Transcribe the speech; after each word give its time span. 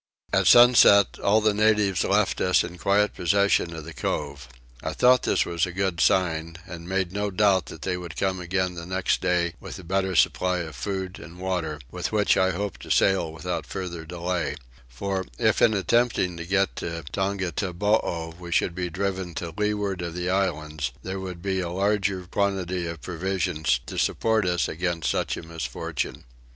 At 0.33 0.47
sunset 0.47 1.19
all 1.19 1.41
the 1.41 1.53
natives 1.53 2.03
left 2.03 2.41
us 2.41 2.63
in 2.63 2.79
quiet 2.79 3.13
possession 3.13 3.71
of 3.75 3.85
the 3.85 3.93
cove. 3.93 4.47
I 4.81 4.93
thought 4.93 5.21
this 5.21 5.45
a 5.45 5.71
good 5.71 6.01
sign, 6.01 6.57
and 6.65 6.89
made 6.89 7.11
no 7.11 7.29
doubt 7.29 7.67
that 7.67 7.83
they 7.83 7.97
would 7.97 8.17
come 8.17 8.39
again 8.39 8.73
the 8.73 8.87
next 8.87 9.21
day 9.21 9.53
with 9.59 9.77
a 9.77 9.83
better 9.83 10.15
supply 10.15 10.57
of 10.61 10.75
food 10.75 11.19
and 11.19 11.37
water, 11.37 11.79
with 11.91 12.11
which 12.11 12.35
I 12.35 12.49
hoped 12.49 12.81
to 12.81 12.89
sail 12.89 13.31
without 13.31 13.67
farther 13.67 14.03
delay: 14.03 14.55
for 14.87 15.23
if 15.37 15.61
in 15.61 15.75
attempting 15.75 16.35
to 16.37 16.47
get 16.47 16.75
to 16.77 17.03
Tongataboo 17.11 18.37
we 18.39 18.51
should 18.51 18.73
be 18.73 18.89
driven 18.89 19.35
to 19.35 19.53
leeward 19.55 20.01
of 20.01 20.15
the 20.15 20.31
islands 20.31 20.91
there 21.03 21.19
would 21.19 21.43
be 21.43 21.59
a 21.59 21.69
larger 21.69 22.25
quantity 22.25 22.87
of 22.87 23.03
provisions 23.03 23.79
to 23.85 23.99
support 23.99 24.47
us 24.47 24.67
against 24.67 25.11
such 25.11 25.37
a 25.37 25.43
misfortune. 25.43 26.23